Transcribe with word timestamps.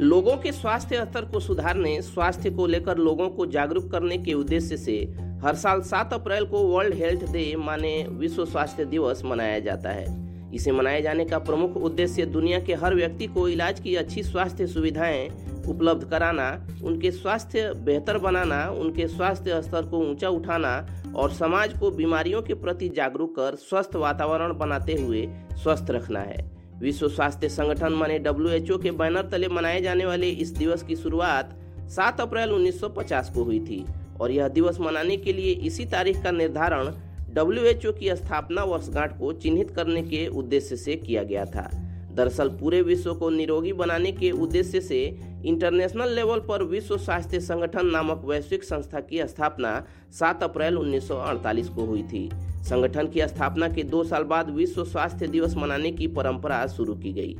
लोगों 0.00 0.36
के 0.36 0.52
स्वास्थ्य 0.52 0.96
स्तर 0.96 1.24
को 1.24 1.40
सुधारने, 1.40 2.02
स्वास्थ्य 2.02 2.50
को 2.50 2.66
लेकर 2.66 2.98
लोगों 2.98 3.28
को 3.28 3.46
जागरूक 3.46 3.90
करने 3.90 4.18
के 4.18 4.34
उद्देश्य 4.34 4.76
से 4.76 5.14
हर 5.44 5.54
साल 5.54 5.80
7 5.80 6.12
अप्रैल 6.12 6.44
को 6.44 6.58
वर्ल्ड 6.58 6.94
हेल्थ 6.94 7.32
डे 7.32 7.56
माने 7.56 8.06
विश्व 8.10 8.44
स्वास्थ्य 8.44 8.84
दिवस 8.84 9.22
मनाया 9.24 9.58
जाता 9.58 9.90
है। 9.90 10.28
इसे 10.54 10.72
मनाए 10.72 11.02
जाने 11.02 11.24
का 11.24 11.38
प्रमुख 11.38 11.76
उद्देश्य 11.76 12.26
दुनिया 12.26 12.60
के 12.60 12.74
हर 12.74 12.94
व्यक्ति 12.94 13.26
को 13.26 13.48
इलाज 13.48 13.80
की 13.80 13.94
अच्छी 13.96 14.22
स्वास्थ्य 14.22 14.66
सुविधाएँ 14.66 15.28
उपलब्ध 15.68 16.04
कराना, 16.04 16.66
उनके 16.84 17.10
स्वास्थ्य 17.10 17.72
बेहतर 17.76 18.18
बनाना, 18.18 18.70
उनके 18.70 19.08
स्वास्थ्य 19.08 19.62
स्तर 19.62 19.82
को 19.82 19.98
ऊँचा 19.98 20.28
उठाना 20.28 20.86
और 21.16 21.30
समाज 21.30 21.78
को 21.78 21.90
बीमारियों 21.90 22.42
के 22.42 22.54
प्रति 22.54 22.88
जागरूक 22.88 23.36
कर 23.36 23.54
स्वस्थ 23.54 23.96
वातावरण 23.96 24.58
बनाते 24.58 24.92
हुए 24.92 25.28
स्वस्थ 25.52 25.86
रखना 25.90 26.20
है। 26.20 26.57
विश्व 26.80 27.08
स्वास्थ्य 27.08 27.48
संगठन 27.48 27.92
माने 27.92 28.18
डब्ल्यू 28.18 28.78
के 28.78 28.90
बैनर 28.90 29.22
तले 29.22 29.48
मनाए 29.48 29.80
जाने 29.80 30.04
वाले 30.06 30.28
इस 30.30 30.50
दिवस 30.50 30.82
की 30.82 30.96
शुरुआत 30.96 31.56
7 31.90 32.20
अप्रैल 32.20 32.50
1950 32.50 33.30
को 33.34 33.44
हुई 33.44 33.60
थी 33.60 33.84
और 34.20 34.30
यह 34.30 34.48
दिवस 34.48 34.80
मनाने 34.80 35.16
के 35.16 35.32
लिए 35.32 35.52
इसी 35.52 35.84
तारीख 35.84 36.22
का 36.22 36.30
निर्धारण 36.30 36.92
डब्ल्यू 37.34 37.92
की 37.92 38.16
स्थापना 38.16 38.64
वर्षगांठ 38.64 39.18
को 39.18 39.32
चिन्हित 39.32 39.70
करने 39.70 40.02
के 40.02 40.26
उद्देश्य 40.26 40.76
से 40.76 40.96
किया 40.96 41.22
गया 41.22 41.44
था। 41.44 41.87
दरअसल 42.18 42.48
पूरे 42.50 42.80
विश्व 42.82 43.12
को 43.14 43.28
निरोगी 43.30 43.72
बनाने 43.74 44.12
के 44.12 44.30
उद्देश्य 44.38 44.80
से 44.80 44.98
इंटरनेशनल 45.44 46.14
लेवल 46.14 46.40
पर 46.40 46.62
विश्व 46.66 46.96
स्वास्थ्य 46.98 47.40
संगठन 47.40 47.86
नामक 47.86 48.24
वैश्विक 48.24 48.64
संस्था 48.64 49.00
की 49.02 49.26
स्थापना 49.26 49.70
7 50.12 50.42
अप्रैल 50.42 50.76
1948 50.76 51.68
को 51.68 51.84
हुई 51.84 52.02
थी। 52.04 52.28
संगठन 52.64 53.06
की 53.08 53.26
स्थापना 53.28 53.68
के 53.68 53.82
दो 53.84 54.02
साल 54.04 54.24
बाद 54.24 54.50
विश्व 54.50 54.84
स्वास्थ्य 54.86 55.26
दिवस 55.28 55.54
मनाने 55.56 55.92
की 55.92 56.06
परंपरा 56.10 56.66
शुरू 56.68 56.94
की 56.96 57.12
गई। 57.12 57.36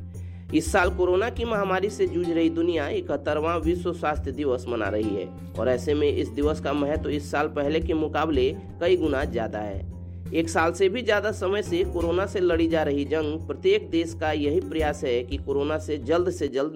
इस 0.55 0.71
साल 0.73 0.91
कोरोना 0.91 1.29
की 1.31 1.45
महामारी 1.45 1.91
से 1.91 2.07
जूझ 2.07 2.29
रही 2.31 2.51
दुनिया 2.51 2.89
इकहत्तरवा 2.91 3.57
विश्व 3.59 3.93
स्वास्थ्य 3.93 4.33
दिवस 4.33 4.65
मना 4.69 4.89
रही 4.89 5.15
है, 5.17 5.29
और 5.59 5.69
ऐसे 5.69 5.95
में 5.95 6.09
इस 6.09 6.29
दिवस 6.31 6.61
का 6.61 6.73
महत्व 6.75 7.03
तो 7.03 7.11
इस 7.11 7.31
साल 7.31 7.49
पहले 7.57 7.81
के 7.81 7.95
मुकाबले 7.97 8.51
कई 8.81 8.97
गुना 8.97 9.25
ज़्यादा 9.27 9.59
है। 9.61 9.87
एक 10.35 10.49
साल 10.49 10.73
से 10.73 10.89
भी 10.89 11.03
ज़्यादा 11.03 11.31
समय 11.33 11.63
से 11.63 11.83
कोरोना 11.85 12.25
से 12.27 12.41
लड़ी 12.41 12.67
जा 12.69 12.83
रही 12.83 13.05
जंग 13.05 13.47
प्रत्येक 13.47 13.89
देश 13.91 14.13
का 14.21 14.33
यही 14.33 14.61
प्रयास 14.61 15.03
है 15.05 15.23
कि 15.25 15.37
कोरोना 15.37 15.79
से 15.79 15.97
जल्द 15.99 16.31
से 16.31 16.49
जल्द 16.49 16.73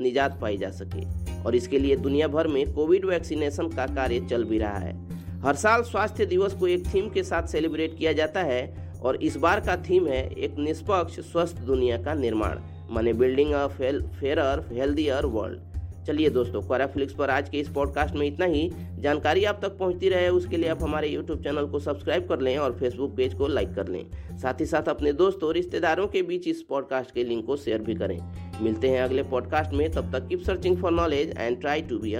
निजात 0.00 0.38
पाई 0.40 0.56
जा 0.56 0.70
सके। 0.70 1.04
और 1.42 1.54
इसके 1.56 1.78
लिए 1.78 1.96
दुनिया 1.96 2.28
भर 2.28 2.46
में 2.46 2.72
कोविड 2.72 3.04
वैक्सीनेशन 3.04 3.68
का 3.68 3.86
कार्य 3.86 4.20
चल 4.30 4.44
भी 4.44 4.58
रहा 4.58 4.78
है। 4.78 4.92
हर 5.42 5.54
साल 5.54 5.82
स्वास्थ्य 5.82 6.26
दिवस 6.26 6.54
को 6.54 6.66
एक 6.66 6.86
थीम 6.86 7.08
के 7.08 7.22
साथ 7.22 7.46
सेलिब्रेट 7.46 7.96
किया 7.98 8.12
जाता 8.12 8.42
है 8.42 8.62
और 9.02 9.16
इस 9.16 9.36
बार 9.36 9.60
का 9.60 9.76
थीम 9.78 10.08
है 10.08 10.22
एक 10.34 10.58
निष्पक्ष, 10.58 11.20
स्वस्थ 11.22 11.60
दुनिया 11.62 12.02
का 12.02 12.14
निर्माण, 12.14 12.58
माने 12.90 13.12
building 13.12 13.52
a 13.52 13.66
fairer 14.20 14.40
healthier 14.72 15.26
world 15.28 15.69
चलिए 16.06 16.30
दोस्तों 16.30 16.62
क्वाराफ्लिक्स 16.62 17.14
पर 17.14 17.30
आज 17.30 17.48
के 17.48 17.58
इस 17.58 17.68
पॉडकास्ट 17.68 18.14
में 18.14 18.26
इतना 18.26 18.46
ही। 18.46 18.70
जानकारी 18.98 19.44
आप 19.44 19.58
तक 19.62 19.76
पहुँचती 19.78 20.08
रहे, 20.08 20.28
उसके 20.28 20.56
लिए 20.56 20.68
आप 20.68 20.82
हमारे 20.82 21.08
यूट्यूब 21.08 21.42
चैनल 21.42 21.66
को 21.66 21.78
सब्सक्राइब 21.78 22.28
कर 22.28 22.40
लें 22.40 22.58
और 22.58 22.72
फेसबुक 22.72 23.16
पेज 23.16 23.34
को 23.34 23.46
लाइक 23.46 23.74
कर 23.74 23.88
लें। 23.88 24.06
साथ 24.38 24.60
ही 24.60 24.66
साथ 24.66 24.82
अपने 24.82 25.12
दोस्तों 25.12 25.48
और 25.48 25.54
रिश्तेदारों 25.54 26.06
के 26.06 26.22
बीच 26.22 26.48
इस 26.48 26.62
पॉडकास्ट 26.62 27.14
के 27.14 27.24
लिंक 27.24 27.46
को 27.46 27.56
शेयर 27.56 27.78
भी 27.78 27.94
करें। 27.94 28.18
मिलते 28.62 28.88
हैं 28.88 29.02
अगले 29.02 29.22
पॉडकास्ट 29.22 29.72
में, 29.72 29.90
तब 29.90 30.12
तक 30.12 30.26
keep 30.28 30.40
searching 30.40 30.76
for 30.76 30.92
knowledge 30.92 31.34
and 31.38 31.60
try 31.60 31.82
to 31.82 31.98
be 31.98 32.08